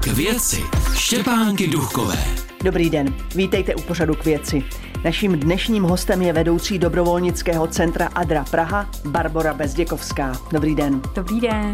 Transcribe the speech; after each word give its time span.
K 0.00 0.06
věci 0.06 0.62
Štěpánky 0.94 1.66
Duchové. 1.66 2.24
Dobrý 2.64 2.90
den, 2.90 3.14
vítejte 3.34 3.74
u 3.74 3.80
pořadu 3.80 4.14
k 4.14 4.24
věci. 4.24 4.64
Naším 5.04 5.32
dnešním 5.32 5.82
hostem 5.82 6.22
je 6.22 6.32
vedoucí 6.32 6.78
dobrovolnického 6.78 7.66
centra 7.66 8.06
Adra 8.06 8.44
Praha 8.44 8.90
Barbora 9.04 9.54
Bezděkovská. 9.54 10.32
Dobrý 10.52 10.74
den. 10.74 11.02
Dobrý 11.14 11.40
den. 11.40 11.72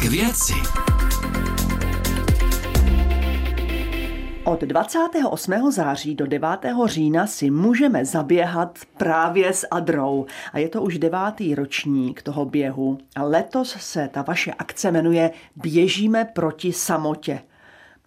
K 0.00 0.02
věci 0.02 0.54
Od 4.44 4.60
28. 4.60 5.70
září 5.70 6.14
do 6.14 6.26
9. 6.26 6.48
října 6.84 7.26
si 7.26 7.50
můžeme 7.50 8.04
zaběhat 8.04 8.78
právě 8.96 9.52
s 9.52 9.66
Adrou. 9.70 10.26
A 10.52 10.58
je 10.58 10.68
to 10.68 10.82
už 10.82 10.98
devátý 10.98 11.54
ročník 11.54 12.22
toho 12.22 12.44
běhu. 12.44 12.98
A 13.16 13.22
letos 13.22 13.76
se 13.80 14.08
ta 14.08 14.22
vaše 14.22 14.52
akce 14.52 14.90
jmenuje 14.90 15.30
Běžíme 15.56 16.24
proti 16.24 16.72
samotě. 16.72 17.40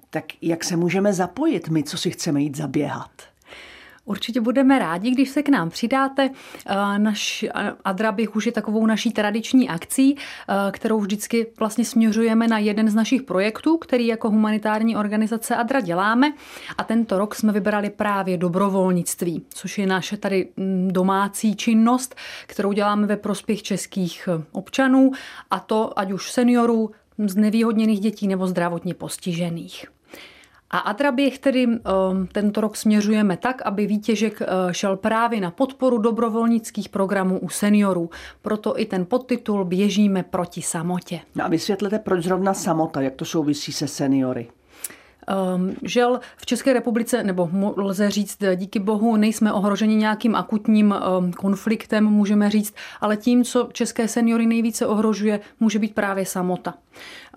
Tak 0.10 0.26
jak 0.42 0.64
se 0.64 0.76
můžeme 0.76 1.14
zapojit 1.14 1.70
my, 1.70 1.84
co 1.84 1.98
si 1.98 2.12
chceme 2.12 2.42
jít 2.42 2.58
zaběhat? 2.58 3.12
Určitě 4.06 4.42
budeme 4.42 4.80
rádi, 4.80 5.12
když 5.12 5.30
se 5.30 5.44
k 5.44 5.50
nám 5.50 5.70
přidáte. 5.70 6.30
Eh, 6.66 7.00
naš 7.00 7.46
Adra 7.86 8.12
bych 8.12 8.36
už 8.36 8.46
je 8.46 8.52
takovou 8.52 8.86
naší 8.86 9.12
tradiční 9.12 9.70
akcí, 9.70 10.16
eh, 10.18 10.72
kterou 10.72 11.00
vždycky 11.00 11.48
vlastně 11.60 11.86
směřujeme 11.86 12.48
na 12.48 12.60
jeden 12.60 12.90
z 12.90 12.96
našich 12.96 13.24
projektů, 13.24 13.78
který 13.78 14.08
jako 14.08 14.30
humanitární 14.30 14.96
organizace 14.96 15.56
Adra 15.56 15.80
děláme. 15.80 16.34
A 16.78 16.84
tento 16.84 17.18
rok 17.18 17.36
jsme 17.36 17.52
vybrali 17.52 17.90
právě 17.90 18.38
dobrovolnictví, 18.38 19.46
což 19.50 19.78
je 19.78 19.88
naše 19.88 20.18
tady 20.18 20.48
mm, 20.58 20.90
domácí 20.92 21.56
činnost, 21.56 22.16
kterou 22.48 22.72
děláme 22.72 23.08
ve 23.08 23.18
prospěch 23.18 23.64
českých 23.64 24.30
eh, 24.32 24.44
občanů, 24.52 25.12
a 25.52 25.60
to 25.60 26.00
ať 26.00 26.12
už 26.12 26.32
seniorů, 26.32 26.92
z 27.18 27.36
nevýhodněných 27.36 28.00
dětí 28.00 28.28
nebo 28.28 28.48
zdravotně 28.48 28.94
postižených. 28.94 29.95
A 30.72 30.78
Atraběh 30.78 31.40
tedy 31.40 31.68
um, 31.68 31.78
tento 32.32 32.62
rok 32.62 32.78
směřujeme 32.78 33.38
tak, 33.38 33.62
aby 33.62 33.88
výtěžek 33.88 34.42
uh, 34.42 34.72
šel 34.72 34.98
právě 34.98 35.42
na 35.42 35.52
podporu 35.52 35.98
dobrovolnických 35.98 36.90
programů 36.90 37.40
u 37.40 37.50
seniorů. 37.50 38.10
Proto 38.42 38.80
i 38.80 38.86
ten 38.86 39.06
podtitul 39.06 39.66
Běžíme 39.66 40.24
proti 40.24 40.62
samotě. 40.62 41.20
No 41.36 41.46
a 41.46 41.48
vysvětlete, 41.48 42.00
proč 42.00 42.24
zrovna 42.24 42.54
samota, 42.54 43.02
jak 43.02 43.16
to 43.16 43.26
souvisí 43.26 43.72
se 43.72 43.88
seniory? 43.88 44.48
Um, 45.56 45.76
žel 45.82 46.20
v 46.38 46.46
České 46.46 46.74
republice, 46.74 47.24
nebo 47.24 47.50
lze 47.78 48.12
říct 48.12 48.38
díky 48.56 48.80
bohu, 48.80 49.18
nejsme 49.18 49.54
ohroženi 49.54 49.96
nějakým 49.96 50.36
akutním 50.36 50.96
um, 51.20 51.34
konfliktem, 51.34 52.06
můžeme 52.06 52.50
říct, 52.50 52.76
ale 53.02 53.18
tím, 53.18 53.44
co 53.44 53.70
české 53.74 54.08
seniory 54.08 54.46
nejvíce 54.46 54.88
ohrožuje, 54.88 55.40
může 55.60 55.80
být 55.80 55.96
právě 55.96 56.26
samota. 56.26 56.74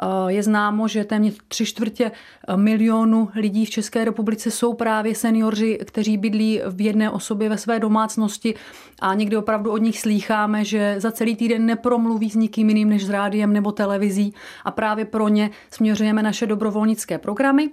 Uh, 0.02 0.28
je 0.28 0.42
známo, 0.42 0.88
že 0.88 1.04
téměř 1.04 1.38
tři 1.48 1.66
čtvrtě 1.66 2.10
uh, 2.48 2.56
milionu 2.56 3.30
lidí 3.34 3.64
v 3.64 3.70
České 3.70 4.04
republice 4.04 4.50
jsou 4.50 4.74
právě 4.74 5.14
seniorři, 5.14 5.78
kteří 5.84 6.16
bydlí 6.16 6.60
v 6.70 6.80
jedné 6.80 7.10
osobě 7.10 7.48
ve 7.48 7.58
své 7.58 7.80
domácnosti 7.80 8.54
a 9.00 9.14
někdy 9.14 9.36
opravdu 9.36 9.70
od 9.70 9.78
nich 9.78 10.00
slýcháme, 10.00 10.64
že 10.64 10.94
za 10.98 11.12
celý 11.12 11.36
týden 11.36 11.66
nepromluví 11.66 12.30
s 12.30 12.34
nikým 12.34 12.68
jiným 12.68 12.88
než 12.88 13.06
s 13.06 13.10
rádiem 13.10 13.52
nebo 13.52 13.72
televizí 13.72 14.34
a 14.64 14.70
právě 14.70 15.04
pro 15.04 15.28
ně 15.28 15.50
směřujeme 15.70 16.22
naše 16.22 16.46
dobrovolnické 16.46 17.18
programy 17.18 17.70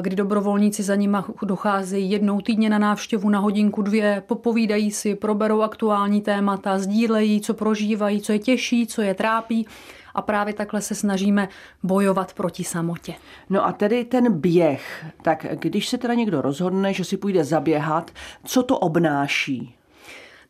kdy 0.00 0.16
dobrovolníci 0.16 0.82
za 0.82 0.94
nima 0.94 1.24
docházejí 1.42 2.10
jednou 2.10 2.40
týdně 2.40 2.70
na 2.70 2.78
návštěvu 2.78 3.30
na 3.30 3.38
hodinku, 3.38 3.82
dvě, 3.82 4.22
popovídají 4.26 4.90
si, 4.90 5.14
proberou 5.14 5.62
aktuální 5.62 6.20
témata, 6.20 6.78
sdílejí, 6.78 7.40
co 7.40 7.54
prožívají, 7.54 8.20
co 8.20 8.32
je 8.32 8.38
těžší, 8.38 8.86
co 8.86 9.02
je 9.02 9.14
trápí 9.14 9.66
a 10.14 10.22
právě 10.22 10.54
takhle 10.54 10.80
se 10.80 10.94
snažíme 10.94 11.48
bojovat 11.82 12.32
proti 12.32 12.64
samotě. 12.64 13.14
No 13.50 13.66
a 13.66 13.72
tedy 13.72 14.04
ten 14.04 14.32
běh, 14.40 15.06
tak 15.22 15.46
když 15.52 15.88
se 15.88 15.98
teda 15.98 16.14
někdo 16.14 16.42
rozhodne, 16.42 16.92
že 16.92 17.04
si 17.04 17.16
půjde 17.16 17.44
zaběhat, 17.44 18.10
co 18.44 18.62
to 18.62 18.78
obnáší? 18.78 19.77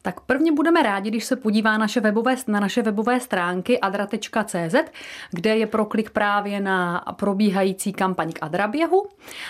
Tak 0.03 0.21
prvně 0.21 0.53
budeme 0.53 0.83
rádi, 0.83 1.11
když 1.11 1.25
se 1.25 1.37
podívá 1.37 1.79
naše 1.79 2.01
webové, 2.01 2.37
na 2.47 2.61
naše 2.61 2.83
webové 2.83 3.21
stránky 3.21 3.81
adra.cz, 3.81 4.75
kde 5.31 5.57
je 5.57 5.67
proklik 5.67 6.11
právě 6.11 6.61
na 6.61 7.05
probíhající 7.17 7.93
kampaň 7.93 8.33
k 8.33 8.39
Adraběhu 8.43 9.07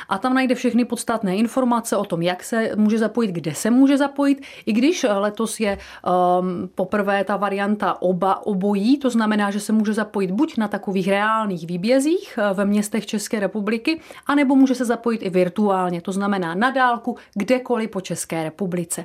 a 0.09 0.19
tam 0.19 0.35
najde 0.35 0.55
všechny 0.55 0.85
podstatné 0.85 1.37
informace 1.37 1.97
o 1.97 2.05
tom, 2.05 2.23
jak 2.23 2.45
se 2.45 2.71
může 2.77 2.99
zapojit, 2.99 3.31
kde 3.31 3.55
se 3.55 3.71
může 3.71 3.99
zapojit, 3.99 4.43
i 4.67 4.73
když 4.73 5.07
letos 5.09 5.61
je 5.61 5.79
um, 5.79 6.69
poprvé 6.75 7.25
ta 7.25 7.37
varianta 7.37 8.03
oba 8.03 8.47
obojí, 8.47 8.99
to 8.99 9.11
znamená, 9.11 9.51
že 9.51 9.61
se 9.61 9.73
může 9.73 9.93
zapojit 9.93 10.31
buď 10.31 10.57
na 10.57 10.69
takových 10.69 11.09
reálných 11.09 11.67
výbězích 11.67 12.39
uh, 12.39 12.57
ve 12.57 12.65
městech 12.65 13.07
České 13.07 13.41
republiky, 13.41 14.01
anebo 14.27 14.57
může 14.57 14.75
se 14.75 14.85
zapojit 14.85 15.23
i 15.23 15.31
virtuálně, 15.31 16.01
to 16.01 16.13
znamená 16.13 16.55
na 16.55 16.71
dálku, 16.71 17.17
kdekoliv 17.35 17.91
po 17.91 18.01
České 18.01 18.45
republice. 18.45 19.05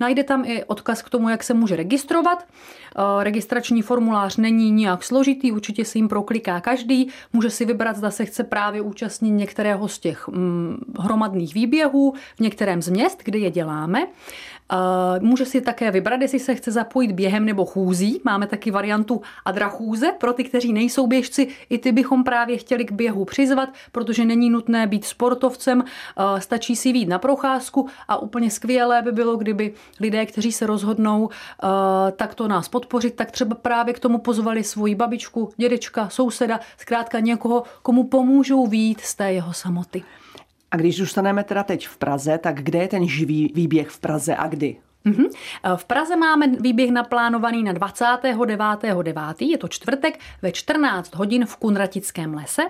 Najde 0.00 0.24
tam 0.24 0.44
i 0.44 0.64
odkaz 0.64 1.02
k 1.02 1.10
tomu, 1.10 1.28
jak 1.28 1.42
se 1.42 1.54
může 1.54 1.76
registrovat. 1.76 2.44
Eh, 2.44 3.24
registrační 3.24 3.82
formulář 3.82 4.36
není 4.36 4.70
nijak 4.70 5.04
složitý, 5.04 5.52
určitě 5.52 5.84
si 5.84 5.98
jim 5.98 6.08
prokliká 6.08 6.60
každý. 6.60 7.08
Může 7.32 7.50
si 7.50 7.64
vybrat, 7.64 7.96
zda 7.96 8.10
se 8.10 8.24
chce 8.24 8.44
právě 8.44 8.80
účastnit 8.80 9.30
některého 9.30 9.88
z 9.88 9.98
těch 9.98 10.28
hm, 10.28 10.76
hromadných 10.98 11.54
výběhů 11.54 12.14
v 12.36 12.40
některém 12.40 12.82
z 12.82 12.88
měst, 12.88 13.22
kde 13.24 13.38
je 13.38 13.50
děláme. 13.50 14.06
Může 15.20 15.44
si 15.44 15.60
také 15.60 15.90
vybrat, 15.90 16.20
jestli 16.20 16.38
se 16.38 16.54
chce 16.54 16.70
zapojit 16.70 17.12
během 17.12 17.44
nebo 17.44 17.64
chůzí. 17.64 18.20
Máme 18.24 18.46
taky 18.46 18.70
variantu 18.70 19.22
Adra 19.44 19.68
chůze. 19.68 20.12
Pro 20.12 20.32
ty, 20.32 20.44
kteří 20.44 20.72
nejsou 20.72 21.06
běžci, 21.06 21.48
i 21.70 21.78
ty 21.78 21.92
bychom 21.92 22.24
právě 22.24 22.56
chtěli 22.56 22.84
k 22.84 22.92
běhu 22.92 23.24
přizvat, 23.24 23.68
protože 23.92 24.24
není 24.24 24.50
nutné 24.50 24.86
být 24.86 25.04
sportovcem, 25.04 25.84
stačí 26.38 26.76
si 26.76 26.92
vít 26.92 27.08
na 27.08 27.18
procházku 27.18 27.88
a 28.08 28.16
úplně 28.16 28.50
skvělé 28.50 29.02
by 29.02 29.12
bylo, 29.12 29.36
kdyby 29.36 29.74
lidé, 30.00 30.26
kteří 30.26 30.52
se 30.52 30.66
rozhodnou 30.66 31.28
takto 32.16 32.48
nás 32.48 32.68
podpořit, 32.68 33.14
tak 33.14 33.30
třeba 33.30 33.54
právě 33.54 33.94
k 33.94 34.00
tomu 34.00 34.18
pozvali 34.18 34.64
svoji 34.64 34.94
babičku, 34.94 35.50
dědečka, 35.56 36.08
souseda, 36.08 36.60
zkrátka 36.78 37.20
někoho, 37.20 37.62
komu 37.82 38.04
pomůžou 38.04 38.66
vít 38.66 39.00
z 39.00 39.14
té 39.14 39.32
jeho 39.32 39.52
samoty. 39.52 40.02
A 40.76 40.78
když 40.78 40.96
zůstaneme 40.96 41.44
teda 41.44 41.62
teď 41.62 41.88
v 41.88 41.96
Praze, 41.96 42.38
tak 42.38 42.62
kde 42.62 42.78
je 42.78 42.88
ten 42.88 43.08
živý 43.08 43.52
výběh 43.54 43.88
v 43.88 44.00
Praze 44.00 44.36
a 44.36 44.46
kdy? 44.46 44.76
Mm-hmm. 45.06 45.30
V 45.76 45.84
Praze 45.84 46.16
máme 46.16 46.46
výběh 46.48 46.90
naplánovaný 46.90 47.62
na 47.62 47.74
29.9. 47.74 49.34
Je 49.38 49.58
to 49.58 49.68
čtvrtek 49.68 50.20
ve 50.42 50.52
14 50.52 51.14
hodin 51.14 51.46
v 51.46 51.56
Kunratickém 51.56 52.34
lese. 52.34 52.62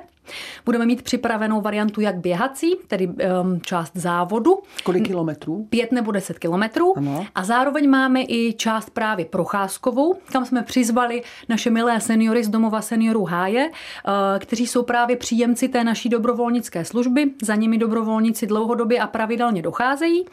Budeme 0.64 0.86
mít 0.86 1.02
připravenou 1.02 1.60
variantu 1.60 2.00
jak 2.00 2.16
běhací, 2.16 2.76
tedy 2.88 3.08
um, 3.08 3.60
část 3.60 3.92
závodu. 3.94 4.58
Kolik 4.84 5.06
kilometrů? 5.06 5.66
Pět 5.70 5.92
nebo 5.92 6.12
deset 6.12 6.38
kilometrů. 6.38 6.98
Ano. 6.98 7.26
A 7.34 7.44
zároveň 7.44 7.90
máme 7.90 8.22
i 8.22 8.54
část 8.58 8.90
právě 8.90 9.24
procházkovou, 9.24 10.14
kam 10.32 10.44
jsme 10.44 10.62
přizvali 10.62 11.22
naše 11.48 11.70
milé 11.70 12.00
seniory 12.00 12.44
z 12.44 12.48
domova 12.48 12.82
seniorů 12.82 13.24
Háje, 13.24 13.68
uh, 13.68 14.12
kteří 14.38 14.66
jsou 14.66 14.82
právě 14.82 15.16
příjemci 15.16 15.68
té 15.68 15.84
naší 15.84 16.08
dobrovolnické 16.08 16.84
služby. 16.84 17.30
Za 17.42 17.54
nimi 17.54 17.78
dobrovolníci 17.78 18.46
dlouhodobě 18.46 19.00
a 19.00 19.06
pravidelně 19.06 19.62
docházejí. 19.62 20.24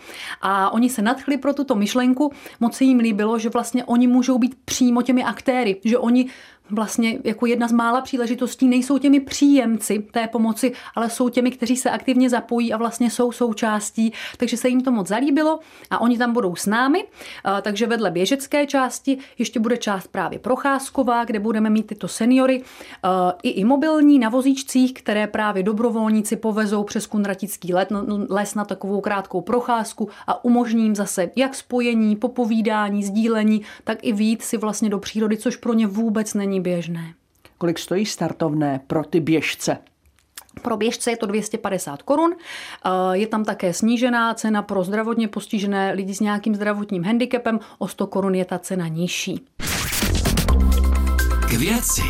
A 0.42 0.70
oni 0.74 0.90
se 0.90 1.02
nadchli 1.02 1.38
pro 1.38 1.54
tuto 1.54 1.76
myšlenku. 1.76 2.32
Moc 2.60 2.76
se 2.76 2.84
jim 2.84 3.00
líbilo, 3.00 3.40
že 3.40 3.50
vlastně 3.50 3.84
oni 3.86 4.08
můžou 4.08 4.38
být 4.38 4.56
přímo 4.66 5.02
těmi 5.02 5.24
aktéry, 5.24 5.80
že 5.86 5.98
oni 5.98 6.30
vlastně 6.70 7.20
jako 7.24 7.46
jedna 7.46 7.68
z 7.68 7.72
mála 7.72 8.02
příležitostí 8.02 8.68
nejsou 8.68 8.98
těmi 8.98 9.20
příjemci 9.20 10.00
té 10.12 10.28
pomoci, 10.28 10.74
ale 10.96 11.10
jsou 11.10 11.30
těmi, 11.30 11.52
kteří 11.52 11.76
se 11.76 11.90
aktivně 11.90 12.30
zapojí 12.30 12.74
a 12.74 12.78
vlastně 12.78 13.10
jsou 13.10 13.32
součástí, 13.32 14.14
takže 14.38 14.58
se 14.58 14.70
jim 14.70 14.82
to 14.82 14.92
moc 14.92 15.08
zalíbilo 15.08 15.60
a 15.90 16.02
oni 16.02 16.18
tam 16.18 16.34
budou 16.34 16.56
s 16.56 16.66
námi. 16.66 17.06
Takže 17.62 17.88
vedle 17.88 18.12
běžecké 18.12 18.66
části 18.66 19.18
ještě 19.38 19.60
bude 19.60 19.78
část 19.78 20.08
právě 20.08 20.40
procházková, 20.40 21.26
kde 21.26 21.40
budeme 21.40 21.70
mít 21.70 21.88
tyto 21.88 22.08
seniory 22.08 22.64
i 23.44 23.50
imobilní 23.50 24.20
na 24.20 24.30
vozíčcích, 24.30 24.94
které 24.94 25.28
právě 25.28 25.64
dobrovolníci 25.64 26.36
povezou 26.36 26.84
přes 26.84 27.08
Kunratický 27.08 27.74
les 28.30 28.56
na 28.56 28.66
takovou 28.66 29.02
krátkou 29.02 29.42
procházku 29.42 30.10
a 30.28 30.46
umožní 30.46 30.84
jim 30.84 30.96
zase 30.96 31.32
jak 31.36 31.56
spojení, 31.56 32.16
popovídání, 32.16 33.04
sdílení, 33.04 33.62
tak 33.84 33.98
i 34.02 34.14
vít 34.14 34.42
si 34.42 34.58
vlastně 34.58 34.90
do 34.90 35.00
přírody, 35.00 35.38
což 35.38 35.56
pro 35.56 35.74
ně 35.74 35.88
vůbec 35.88 36.34
není 36.34 36.53
běžné. 36.62 37.14
Kolik 37.58 37.80
stojí 37.80 38.06
startovné 38.06 38.80
pro 38.88 39.04
ty 39.04 39.20
běžce? 39.20 39.78
Pro 40.62 40.78
běžce 40.78 41.12
je 41.12 41.18
to 41.18 41.26
250 41.26 42.02
korun. 42.02 42.34
Eh, 42.34 42.90
je 43.12 43.28
tam 43.28 43.46
také 43.46 43.74
snížená 43.74 44.34
cena 44.34 44.62
pro 44.62 44.84
zdravotně 44.84 45.28
postižené 45.28 45.94
lidi 45.94 46.14
s 46.16 46.20
nějakým 46.20 46.56
zdravotním 46.56 47.04
handicapem. 47.04 47.60
O 47.78 47.88
100 47.88 48.08
korun 48.08 48.36
je 48.36 48.46
ta 48.46 48.60
cena 48.60 48.88
nižší. 48.88 49.46
K 51.50 51.54
věci. 51.54 52.02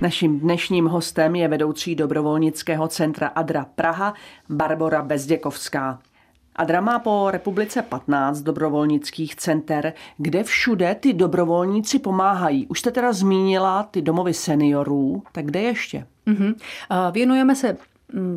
Naším 0.00 0.40
dnešním 0.40 0.86
hostem 0.86 1.36
je 1.36 1.48
vedoucí 1.48 1.94
dobrovolnického 1.94 2.88
centra 2.88 3.28
Adra 3.28 3.66
Praha 3.74 4.14
Barbora 4.48 5.02
Bezděkovská. 5.02 5.98
Adra 6.56 6.80
má 6.80 6.98
po 6.98 7.30
republice 7.30 7.82
15 7.82 8.40
dobrovolnických 8.40 9.36
center, 9.36 9.92
kde 10.18 10.44
všude 10.44 10.94
ty 10.94 11.12
dobrovolníci 11.12 11.98
pomáhají. 11.98 12.66
Už 12.66 12.80
jste 12.80 12.90
teda 12.90 13.12
zmínila 13.12 13.82
ty 13.82 14.02
domovy 14.02 14.34
seniorů, 14.34 15.22
tak 15.32 15.46
kde 15.46 15.62
ještě? 15.62 16.06
Uh-huh. 16.26 16.54
Věnujeme 17.12 17.54
se 17.54 17.76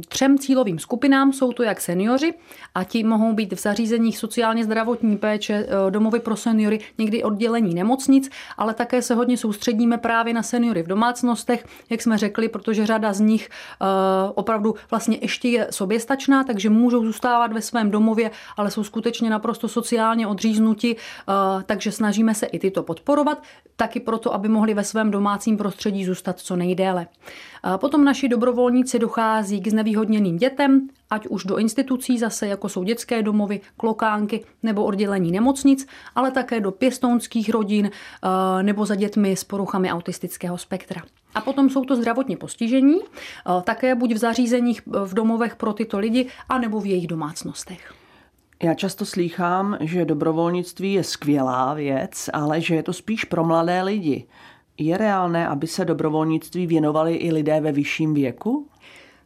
třem 0.08 0.38
cílovým 0.38 0.80
skupinám. 0.80 1.34
Jsou 1.34 1.52
to 1.52 1.64
jak 1.64 1.82
seniori 1.82 2.34
a 2.76 2.84
ti 2.84 3.04
mohou 3.04 3.34
být 3.34 3.54
v 3.54 3.62
zařízeních 3.62 4.18
sociálně 4.18 4.64
zdravotní 4.64 5.18
péče, 5.18 5.54
e, 5.54 5.92
domovy 5.92 6.20
pro 6.20 6.36
seniory, 6.36 6.80
někdy 6.98 7.24
oddělení 7.24 7.74
nemocnic, 7.74 8.30
ale 8.58 8.74
také 8.74 9.02
se 9.02 9.16
hodně 9.16 9.38
soustředíme 9.38 9.98
právě 9.98 10.34
na 10.34 10.44
seniory 10.44 10.84
v 10.84 10.88
domácnostech, 10.88 11.66
jak 11.90 12.02
jsme 12.02 12.18
řekli, 12.18 12.50
protože 12.50 12.86
řada 12.86 13.14
z 13.14 13.20
nich 13.20 13.50
e, 13.50 13.50
opravdu 14.34 14.76
vlastně 14.92 15.18
ještě 15.22 15.50
je 15.50 15.68
soběstačná, 15.72 16.44
takže 16.44 16.70
můžou 16.70 17.06
zůstávat 17.06 17.54
ve 17.54 17.62
svém 17.62 17.92
domově, 17.92 18.32
ale 18.58 18.72
jsou 18.72 18.84
skutečně 18.84 19.30
naprosto 19.30 19.68
sociálně 19.68 20.28
odříznuti, 20.28 20.96
e, 20.96 21.64
takže 21.64 21.92
snažíme 21.92 22.36
se 22.36 22.46
i 22.46 22.60
tyto 22.60 22.84
podporovat, 22.84 23.44
taky 23.76 24.00
proto, 24.00 24.34
aby 24.34 24.48
mohli 24.48 24.74
ve 24.74 24.84
svém 24.84 25.12
domácím 25.12 25.58
prostředí 25.58 26.06
zůstat 26.06 26.40
co 26.40 26.56
nejdéle. 26.56 27.08
Potom 27.78 28.06
naši 28.06 28.30
dobrovolníci 28.30 29.00
dochází 29.00 29.62
k 29.62 29.67
znevýhodněným 29.70 30.38
dětem, 30.38 30.90
ať 31.10 31.28
už 31.28 31.44
do 31.44 31.58
institucí 31.58 32.20
zase, 32.20 32.48
jako 32.48 32.70
jsou 32.70 32.84
dětské 32.84 33.22
domovy, 33.22 33.62
klokánky 33.78 34.44
nebo 34.64 34.86
oddělení 34.86 35.32
nemocnic, 35.32 35.88
ale 36.16 36.32
také 36.32 36.60
do 36.60 36.72
pěstounských 36.72 37.50
rodin 37.50 37.90
eh, 37.90 38.64
nebo 38.64 38.86
za 38.86 38.96
dětmi 38.96 39.36
s 39.36 39.44
poruchami 39.44 39.92
autistického 39.92 40.58
spektra. 40.58 41.02
A 41.36 41.42
potom 41.42 41.70
jsou 41.70 41.86
to 41.86 41.96
zdravotně 41.96 42.38
postižení, 42.38 43.00
eh, 43.00 43.62
také 43.64 43.96
buď 43.96 44.14
v 44.14 44.18
zařízeních 44.18 44.82
eh, 44.88 45.06
v 45.06 45.14
domovech 45.14 45.56
pro 45.56 45.74
tyto 45.74 46.00
lidi, 46.00 46.28
anebo 46.50 46.80
v 46.80 46.86
jejich 46.86 47.08
domácnostech. 47.08 47.94
Já 48.64 48.74
často 48.74 49.06
slýchám, 49.06 49.78
že 49.82 50.06
dobrovolnictví 50.06 50.94
je 50.94 51.04
skvělá 51.04 51.74
věc, 51.74 52.30
ale 52.34 52.62
že 52.62 52.76
je 52.76 52.84
to 52.84 52.94
spíš 52.94 53.24
pro 53.24 53.44
mladé 53.44 53.82
lidi. 53.82 54.28
Je 54.78 54.98
reálné, 54.98 55.48
aby 55.48 55.68
se 55.68 55.86
dobrovolnictví 55.86 56.68
věnovali 56.68 57.16
i 57.16 57.32
lidé 57.32 57.62
ve 57.62 57.72
vyšším 57.72 58.14
věku? 58.14 58.68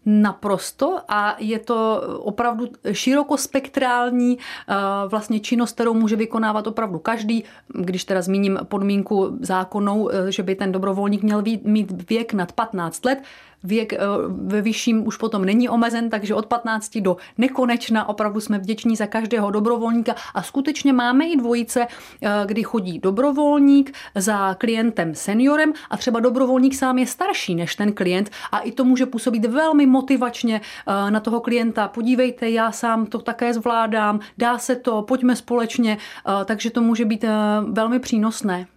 Naprosto 0.06 1.00
a 1.08 1.36
je 1.40 1.60
to 1.60 2.02
opravdu 2.20 2.68
širokospektrální 2.92 4.38
eh, 4.38 4.74
vlastně 5.08 5.40
činnost, 5.40 5.72
kterou 5.72 5.94
může 5.94 6.16
vykonávat 6.16 6.68
opravdu 6.68 7.00
každý. 7.00 7.44
Když 7.68 8.04
teda 8.04 8.22
zmíním 8.22 8.60
podmínku 8.64 9.38
zákonnou, 9.42 10.10
eh, 10.10 10.32
že 10.32 10.44
by 10.44 10.56
ten 10.56 10.72
dobrovolník 10.72 11.24
měl 11.24 11.44
mít 11.64 12.10
věk 12.10 12.34
nad 12.34 12.52
15 12.52 13.06
let, 13.06 13.24
Věk 13.64 13.94
eh, 13.94 14.00
ve 14.28 14.62
vyšším 14.62 15.08
už 15.08 15.18
potom 15.18 15.46
není 15.46 15.70
omezen, 15.70 16.10
takže 16.10 16.36
od 16.36 16.46
15 16.46 16.98
do 16.98 17.18
nekonečna 17.38 18.10
opravdu 18.10 18.40
jsme 18.40 18.60
vděční 18.60 18.96
za 18.96 19.08
každého 19.08 19.52
dobrovolníka 19.52 20.16
a 20.34 20.44
skutečně 20.44 20.94
máme 20.94 21.26
i 21.26 21.38
dvojice, 21.38 21.88
eh, 22.22 22.30
kdy 22.46 22.64
chodí 22.64 23.00
dobrovolník 23.00 23.94
za 24.16 24.54
klientem 24.54 25.16
seniorem 25.16 25.74
a 25.90 25.98
třeba 25.98 26.20
dobrovolník 26.20 26.76
sám 26.76 26.98
je 26.98 27.08
starší 27.08 27.56
než 27.56 27.76
ten 27.76 27.94
klient 27.94 28.30
a 28.52 28.60
i 28.60 28.72
to 28.72 28.86
může 28.86 29.06
působit 29.06 29.46
velmi 29.46 29.86
motivačně 29.86 30.62
eh, 30.88 31.12
na 31.12 31.20
toho 31.20 31.40
klienta. 31.40 31.88
Podívejte, 31.88 32.50
já 32.50 32.72
sám 32.72 33.06
to 33.06 33.20
také 33.20 33.54
zvládám, 33.54 34.20
dá 34.38 34.58
se 34.58 34.76
to, 34.76 35.02
pojďme 35.02 35.36
společně, 35.36 35.98
takže 36.46 36.70
to 36.70 36.82
může 36.82 37.06
být 37.06 37.26
velmi 37.72 38.00
přínosné. 38.00 38.68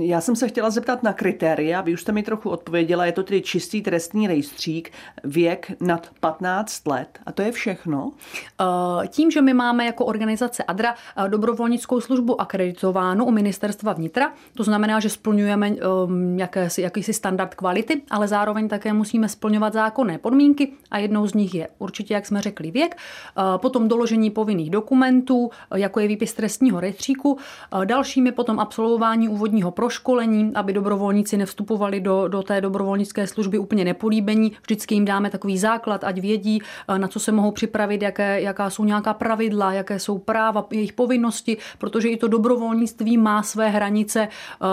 Já 0.00 0.20
jsem 0.20 0.36
se 0.36 0.48
chtěla 0.48 0.70
zeptat 0.70 1.02
na 1.02 1.12
kritéria, 1.12 1.80
vy 1.80 1.94
už 1.94 2.00
jste 2.00 2.12
mi 2.12 2.22
trochu 2.22 2.50
odpověděla, 2.50 3.06
je 3.06 3.12
to 3.12 3.22
tedy 3.22 3.42
čistý 3.42 3.82
trestný 3.82 4.26
rejstřík, 4.26 4.92
věk 5.24 5.72
nad 5.80 6.10
15 6.20 6.86
let 6.86 7.18
a 7.26 7.32
to 7.32 7.42
je 7.42 7.52
všechno? 7.52 8.12
Eh, 8.60 9.08
tím, 9.08 9.30
že 9.30 9.42
my 9.42 9.54
máme 9.54 9.86
jako 9.86 10.04
organizace 10.04 10.62
ADRA 10.62 10.94
eh, 10.94 11.28
dobrovolnickou 11.28 12.00
službu 12.00 12.40
akreditovánu 12.40 13.24
u 13.24 13.30
ministerstva 13.30 13.92
vnitra, 13.92 14.32
to 14.54 14.64
znamená, 14.64 15.00
že 15.00 15.08
splňujeme 15.08 15.68
ehm, 15.68 16.38
jakési, 16.38 16.82
jakýsi 16.82 17.12
standard 17.12 17.54
kvality, 17.54 18.02
ale 18.10 18.28
zároveň 18.28 18.68
také 18.68 18.92
musíme 18.92 19.28
splňovat 19.28 19.72
zákonné 19.72 20.18
podmínky 20.18 20.72
a 20.90 20.98
jednou 20.98 21.26
z 21.26 21.34
nich 21.34 21.54
je 21.54 21.68
určitě, 21.78 22.14
jak 22.14 22.26
jsme 22.26 22.40
řekli, 22.40 22.70
věk, 22.70 22.96
eh, 22.96 23.42
potom 23.56 23.88
doložení 23.88 24.30
povinných 24.30 24.70
dokumentů, 24.70 25.50
jako 25.74 26.00
je 26.00 26.08
výpis 26.08 26.34
trestního 26.34 26.80
rejstříku, 26.80 27.38
dalším 27.84 28.26
je 28.26 28.32
potom 28.32 28.60
absolvování 28.60 29.28
úvodní 29.28 29.61
prvního 29.62 29.70
proškolení, 29.70 30.52
aby 30.54 30.72
dobrovolníci 30.72 31.36
nevstupovali 31.36 32.00
do, 32.00 32.28
do 32.28 32.42
té 32.42 32.60
dobrovolnické 32.60 33.26
služby 33.26 33.58
úplně 33.58 33.84
nepolíbení. 33.84 34.52
Vždycky 34.62 34.94
jim 34.94 35.04
dáme 35.04 35.30
takový 35.30 35.58
základ, 35.58 36.04
ať 36.04 36.20
vědí, 36.20 36.62
eh, 36.88 36.98
na 36.98 37.08
co 37.08 37.20
se 37.20 37.32
mohou 37.32 37.50
připravit, 37.50 38.02
jaké, 38.02 38.40
jaká 38.40 38.70
jsou 38.70 38.84
nějaká 38.84 39.14
pravidla, 39.14 39.72
jaké 39.72 39.98
jsou 39.98 40.18
práva, 40.18 40.66
jejich 40.70 40.92
povinnosti, 40.92 41.56
protože 41.78 42.08
i 42.08 42.16
to 42.16 42.28
dobrovolnictví 42.28 43.18
má 43.18 43.42
své 43.42 43.68
hranice. 43.68 44.28
Eh, 44.28 44.66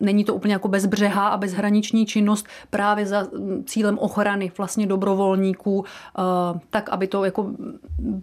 není 0.00 0.24
to 0.24 0.34
úplně 0.34 0.52
jako 0.52 0.68
bezbřehá 0.68 1.28
a 1.28 1.36
bezhraniční 1.36 2.06
činnost 2.06 2.46
právě 2.70 3.06
za 3.06 3.22
mm, 3.22 3.64
cílem 3.66 3.98
ochrany 3.98 4.52
vlastně 4.58 4.86
dobrovolníků, 4.86 5.84
eh, 5.84 6.60
tak, 6.70 6.88
aby 6.88 7.06
to 7.06 7.24
jako 7.24 7.50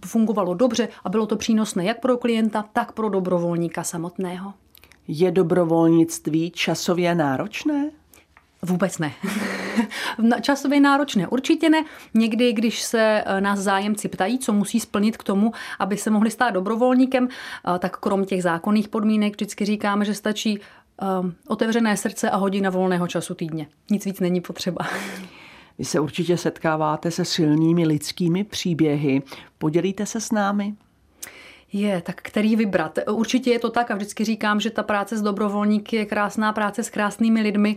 fungovalo 0.06 0.54
dobře 0.54 0.88
a 1.04 1.10
bylo 1.10 1.26
to 1.26 1.36
přínosné 1.36 1.86
jak 1.86 2.00
pro 2.00 2.18
klienta, 2.18 2.66
tak 2.74 2.92
pro 2.92 3.10
dobrovolníka 3.10 3.84
samotného. 3.84 4.67
Je 5.08 5.32
dobrovolnictví 5.32 6.52
časově 6.52 7.16
náročné? 7.16 7.92
Vůbec 8.62 8.98
ne. 8.98 9.14
Časově 10.42 10.80
náročné 10.80 11.28
určitě 11.28 11.70
ne. 11.70 11.86
Někdy, 12.14 12.54
když 12.54 12.82
se 12.82 13.24
eh, 13.26 13.42
nás 13.42 13.60
zájemci 13.60 14.08
ptají, 14.08 14.40
co 14.40 14.54
musí 14.54 14.80
splnit 14.80 15.18
k 15.18 15.24
tomu, 15.24 15.52
aby 15.80 15.98
se 15.98 16.10
mohli 16.10 16.32
stát 16.32 16.50
dobrovolníkem, 16.50 17.28
eh, 17.28 17.80
tak 17.80 17.98
krom 17.98 18.26
těch 18.26 18.44
zákonných 18.44 18.88
podmínek 18.88 19.34
vždycky 19.34 19.66
říkáme, 19.66 20.06
že 20.06 20.14
stačí 20.14 20.60
um, 21.22 21.36
otevřené 21.48 21.98
srdce 21.98 22.30
a 22.30 22.38
hodina 22.38 22.70
volného 22.70 23.08
času 23.08 23.34
týdně. 23.34 23.68
Nic 23.92 24.06
víc 24.06 24.20
není 24.20 24.42
potřeba. 24.42 24.88
Vy 25.78 25.86
se 25.86 26.00
určitě 26.00 26.38
setkáváte 26.38 27.12
se 27.12 27.26
silnými 27.26 27.86
lidskými 27.86 28.44
příběhy. 28.44 29.22
Podělíte 29.58 30.06
se 30.06 30.22
s 30.22 30.32
námi? 30.32 30.76
Je, 31.74 32.02
tak 32.02 32.22
který 32.22 32.56
vybrat? 32.56 33.00
Určitě 33.12 33.52
je 33.52 33.60
to 33.60 33.70
tak 33.70 33.92
a 33.92 33.96
vždycky 33.96 34.26
říkám, 34.26 34.60
že 34.60 34.70
ta 34.70 34.84
práce 34.84 35.18
s 35.18 35.22
dobrovolníky 35.22 35.96
je 35.96 36.06
krásná 36.06 36.54
práce 36.54 36.84
s 36.84 36.90
krásnými 36.90 37.42
lidmi 37.42 37.76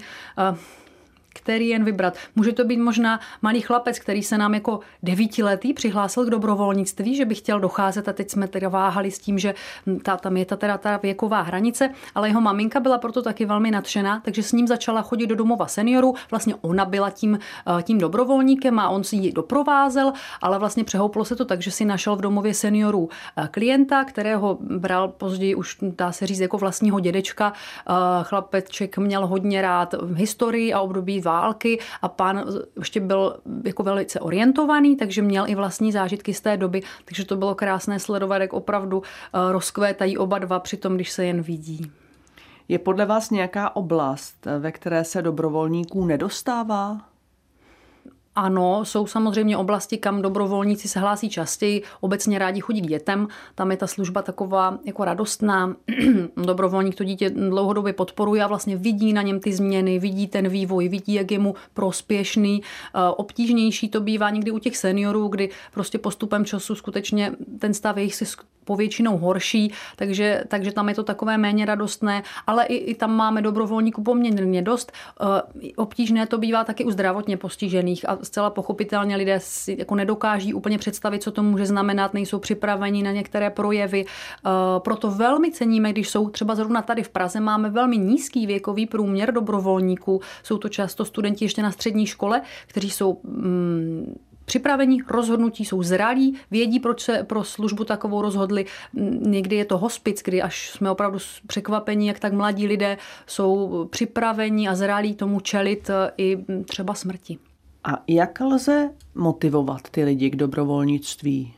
který 1.35 1.69
jen 1.69 1.85
vybrat. 1.85 2.17
Může 2.37 2.53
to 2.53 2.65
být 2.65 2.77
možná 2.77 3.21
malý 3.43 3.61
chlapec, 3.61 3.99
který 3.99 4.23
se 4.23 4.39
nám 4.39 4.55
jako 4.55 4.81
devítiletý 5.03 5.75
přihlásil 5.75 6.25
k 6.25 6.31
dobrovolnictví, 6.31 7.17
že 7.17 7.25
by 7.25 7.35
chtěl 7.35 7.61
docházet 7.61 8.09
a 8.09 8.13
teď 8.13 8.31
jsme 8.31 8.49
teda 8.49 8.69
váhali 8.69 9.11
s 9.11 9.19
tím, 9.19 9.39
že 9.39 9.55
ta, 10.03 10.17
tam 10.17 10.37
je 10.37 10.45
ta, 10.45 10.57
teda 10.57 10.79
ta 10.79 10.97
věková 10.97 11.41
hranice, 11.41 11.91
ale 12.15 12.29
jeho 12.29 12.41
maminka 12.41 12.81
byla 12.81 12.99
proto 12.99 13.23
taky 13.23 13.45
velmi 13.45 13.71
nadšená, 13.71 14.21
takže 14.25 14.43
s 14.43 14.53
ním 14.53 14.67
začala 14.67 15.03
chodit 15.03 15.27
do 15.27 15.35
domova 15.35 15.67
seniorů. 15.67 16.15
Vlastně 16.31 16.55
ona 16.61 16.85
byla 16.85 17.11
tím, 17.11 17.39
eh, 17.79 17.83
tím 17.83 17.99
dobrovolníkem 17.99 18.79
a 18.79 18.89
on 18.89 19.05
si 19.05 19.17
ji 19.17 19.33
doprovázel, 19.33 20.13
ale 20.43 20.59
vlastně 20.59 20.85
přehouplo 20.85 21.25
se 21.25 21.37
to 21.37 21.45
tak, 21.45 21.63
že 21.63 21.71
si 21.71 21.85
našel 21.85 22.17
v 22.17 22.21
domově 22.21 22.55
seniorů 22.55 23.09
eh, 23.37 23.49
klienta, 23.51 24.05
kterého 24.05 24.59
bral 24.61 25.09
později 25.09 25.55
už, 25.55 25.77
dá 25.83 26.13
se 26.13 26.27
říct, 26.27 26.41
jako 26.41 26.59
vlastního 26.59 27.01
dědečka. 27.01 27.53
Eh, 27.53 27.93
chlapeček 28.23 28.99
měl 28.99 29.27
hodně 29.27 29.63
rád 29.63 29.95
historii 30.15 30.73
a 30.73 30.81
období 30.81 31.20
války 31.21 31.79
a 32.03 32.09
pán 32.09 32.45
ještě 32.79 33.01
byl 33.01 33.37
jako 33.65 33.83
velice 33.83 34.21
orientovaný, 34.21 34.97
takže 34.97 35.23
měl 35.23 35.45
i 35.49 35.55
vlastní 35.55 35.93
zážitky 35.93 36.35
z 36.35 36.41
té 36.41 36.57
doby, 36.57 36.83
takže 37.05 37.25
to 37.25 37.37
bylo 37.37 37.55
krásné 37.55 37.99
sledovat, 37.99 38.39
jak 38.39 38.53
opravdu 38.53 39.03
eh, 39.03 39.53
rozkvétají 39.53 40.19
oba 40.19 40.39
dva 40.39 40.61
při 40.61 40.77
tom, 40.77 40.95
když 40.95 41.11
se 41.11 41.25
jen 41.25 41.43
vidí. 41.43 41.93
Je 42.69 42.79
podle 42.79 43.07
vás 43.07 43.31
nějaká 43.31 43.77
oblast, 43.77 44.47
ve 44.59 44.73
které 44.73 45.05
se 45.05 45.23
dobrovolníků 45.23 46.07
nedostává? 46.07 47.10
Ano, 48.37 48.85
jsou 48.85 49.07
samozřejmě 49.07 49.57
oblasti, 49.57 49.99
kam 49.99 50.23
dobrovolníci 50.23 50.89
se 50.89 51.01
hlásí 51.01 51.31
častěji. 51.31 51.83
Obecně 52.01 52.39
rádi 52.39 52.61
chodí 52.61 52.81
k 52.81 52.87
dětem. 52.87 53.29
Tam 53.55 53.71
je 53.71 53.77
ta 53.77 53.87
služba 53.87 54.23
taková 54.23 54.79
jako 54.85 55.05
radostná. 55.05 55.77
Dobrovolník 56.37 56.95
to 56.95 57.05
dítě 57.05 57.31
dlouhodobě 57.31 57.93
podporuje 57.93 58.45
a 58.45 58.47
vlastně 58.47 58.77
vidí 58.77 59.13
na 59.13 59.23
něm 59.23 59.41
ty 59.41 59.53
změny, 59.53 59.99
vidí 59.99 60.27
ten 60.27 60.49
vývoj, 60.49 60.89
vidí, 60.89 61.15
jak 61.15 61.31
je 61.31 61.39
mu 61.39 61.55
prospěšný. 61.75 62.63
Eh, 62.63 62.99
obtížnější 63.17 63.89
to 63.89 64.01
bývá 64.01 64.31
někdy 64.31 64.51
u 64.51 64.59
těch 64.59 64.77
seniorů, 64.77 65.29
kdy 65.29 65.51
prostě 65.73 65.99
postupem 65.99 66.45
času 66.45 66.75
skutečně 66.75 67.33
ten 67.59 67.75
stav 67.75 67.97
jejich 67.97 68.15
si 68.15 68.27
povětšinou 68.71 69.19
horší, 69.19 69.73
takže, 69.97 70.45
takže 70.49 70.73
tam 70.73 70.89
je 70.89 70.95
to 70.95 71.03
takové 71.03 71.39
méně 71.39 71.67
radostné, 71.67 72.23
ale 72.47 72.67
i, 72.67 72.75
i 72.75 72.95
tam 72.95 73.17
máme 73.17 73.43
dobrovolníků 73.43 74.03
poměrně 74.03 74.63
dost. 74.63 74.93
Eh, 74.95 75.75
obtížné 75.77 76.27
to 76.27 76.39
bývá 76.39 76.65
taky 76.65 76.85
u 76.85 76.91
zdravotně 76.91 77.37
postižených 77.37 78.09
a 78.09 78.19
zcela 78.23 78.51
pochopitelně 78.51 79.17
lidé 79.17 79.41
si 79.43 79.77
jako 79.79 79.95
nedokáží 79.95 80.55
úplně 80.55 80.79
představit, 80.79 81.23
co 81.23 81.31
to 81.31 81.43
může 81.43 81.67
znamenat, 81.67 82.15
nejsou 82.15 82.39
připraveni 82.39 83.03
na 83.03 83.11
některé 83.11 83.51
projevy. 83.51 84.07
Eh, 84.07 84.51
proto 84.79 85.11
velmi 85.11 85.51
ceníme, 85.51 85.91
když 85.93 86.09
jsou 86.09 86.31
třeba 86.31 86.55
zrovna 86.55 86.83
tady 86.83 87.03
v 87.03 87.11
Praze, 87.11 87.41
máme 87.41 87.71
velmi 87.71 87.99
nízký 87.99 88.47
věkový 88.47 88.87
průměr 88.87 89.35
dobrovolníků. 89.35 90.21
Jsou 90.43 90.59
to 90.59 90.69
často 90.69 91.05
studenti 91.05 91.45
ještě 91.45 91.63
na 91.63 91.73
střední 91.73 92.07
škole, 92.07 92.43
kteří 92.71 92.91
jsou 92.91 93.19
mm, 93.25 94.30
připravení, 94.51 94.99
rozhodnutí 95.09 95.65
jsou 95.65 95.83
zralí, 95.83 96.35
vědí, 96.51 96.81
proč 96.81 97.01
se 97.01 97.23
pro 97.23 97.45
službu 97.45 97.85
takovou 97.85 98.23
rozhodli. 98.23 98.67
Někdy 99.21 99.57
je 99.57 99.65
to 99.65 99.79
hospic, 99.79 100.23
kdy 100.25 100.43
až 100.43 100.71
jsme 100.71 100.91
opravdu 100.91 101.19
překvapení, 101.47 102.07
jak 102.07 102.19
tak 102.19 102.33
mladí 102.33 102.67
lidé 102.67 102.99
jsou 103.27 103.85
připraveni 103.91 104.69
a 104.69 104.75
zralí 104.75 105.15
tomu 105.15 105.41
čelit 105.41 105.91
e, 105.91 106.11
i 106.19 106.39
třeba 106.65 106.95
smrti. 106.95 107.39
A 107.85 108.03
jak 108.09 108.41
lze 108.41 108.91
motivovat 109.15 109.81
ty 109.91 110.05
lidi 110.05 110.31
k 110.31 110.37
dobrovolnictví? 110.37 111.55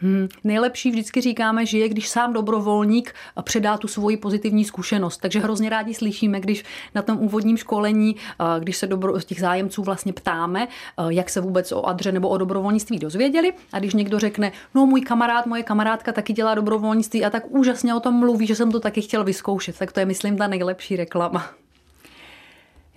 Hmm. 0.00 0.28
Nejlepší 0.44 0.90
vždycky 0.90 1.20
říkáme, 1.20 1.66
že 1.66 1.78
je, 1.78 1.88
když 1.88 2.08
sám 2.08 2.32
dobrovolník 2.32 3.14
předá 3.42 3.76
tu 3.76 3.88
svoji 3.88 4.16
pozitivní 4.16 4.64
zkušenost. 4.64 5.16
Takže 5.16 5.40
hrozně 5.40 5.70
rádi 5.70 5.94
slyšíme, 5.94 6.40
když 6.40 6.64
na 6.94 7.02
tom 7.02 7.18
úvodním 7.18 7.56
školení, 7.56 8.16
když 8.58 8.76
se 8.76 8.86
dobro, 8.86 9.20
těch 9.20 9.40
zájemců 9.40 9.82
vlastně 9.82 10.12
ptáme, 10.12 10.68
jak 11.08 11.30
se 11.30 11.40
vůbec 11.40 11.72
o 11.72 11.86
adře 11.86 12.12
nebo 12.12 12.28
o 12.28 12.36
dobrovolnictví 12.36 12.98
dozvěděli. 12.98 13.52
A 13.72 13.78
když 13.78 13.94
někdo 13.94 14.18
řekne, 14.18 14.52
no 14.74 14.86
můj 14.86 15.00
kamarád, 15.00 15.46
moje 15.46 15.62
kamarádka 15.62 16.12
taky 16.12 16.32
dělá 16.32 16.54
dobrovolnictví 16.54 17.24
a 17.24 17.30
tak 17.30 17.42
úžasně 17.48 17.94
o 17.94 18.00
tom 18.00 18.14
mluví, 18.14 18.46
že 18.46 18.54
jsem 18.54 18.72
to 18.72 18.80
taky 18.80 19.02
chtěl 19.02 19.24
vyzkoušet, 19.24 19.78
tak 19.78 19.92
to 19.92 20.00
je, 20.00 20.06
myslím, 20.06 20.36
ta 20.36 20.46
nejlepší 20.46 20.96
reklama. 20.96 21.50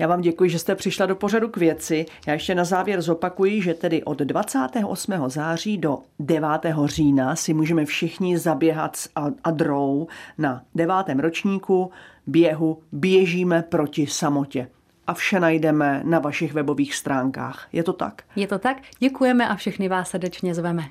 Já 0.01 0.07
vám 0.07 0.21
děkuji, 0.21 0.49
že 0.49 0.59
jste 0.59 0.75
přišla 0.75 1.05
do 1.05 1.15
pořadu 1.15 1.49
k 1.49 1.57
věci. 1.57 2.05
Já 2.27 2.33
ještě 2.33 2.55
na 2.55 2.63
závěr 2.63 3.01
zopakuji, 3.01 3.61
že 3.61 3.73
tedy 3.73 4.03
od 4.03 4.19
28. 4.19 5.13
září 5.27 5.77
do 5.77 5.99
9. 6.19 6.47
října 6.85 7.35
si 7.35 7.53
můžeme 7.53 7.85
všichni 7.85 8.37
zaběhat 8.37 8.95
s 8.95 9.09
Adrou 9.43 10.07
na 10.37 10.63
devátém 10.75 11.19
ročníku 11.19 11.91
běhu 12.27 12.77
Běžíme 12.91 13.61
proti 13.61 14.07
samotě. 14.07 14.67
A 15.07 15.13
vše 15.13 15.39
najdeme 15.39 16.01
na 16.05 16.19
vašich 16.19 16.53
webových 16.53 16.95
stránkách. 16.95 17.67
Je 17.71 17.83
to 17.83 17.93
tak? 17.93 18.23
Je 18.35 18.47
to 18.47 18.59
tak. 18.59 18.77
Děkujeme 18.99 19.47
a 19.47 19.55
všechny 19.55 19.89
vás 19.89 20.09
srdečně 20.09 20.55
zveme. 20.55 20.83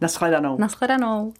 Naschledanou. 0.00 0.58
Naschledanou. 0.58 1.32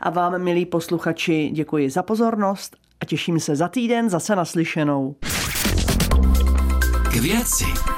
A 0.00 0.10
vám, 0.10 0.38
milí 0.38 0.66
posluchači, 0.66 1.50
děkuji 1.52 1.90
za 1.90 2.02
pozornost 2.02 2.76
a 3.00 3.04
těším 3.04 3.40
se 3.40 3.56
za 3.56 3.68
týden 3.68 4.10
zase 4.10 4.36
naslyšenou. 4.36 5.14
K 7.16 7.20
věci. 7.20 7.95